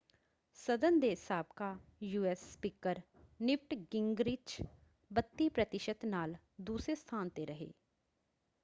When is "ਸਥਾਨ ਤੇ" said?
6.95-7.45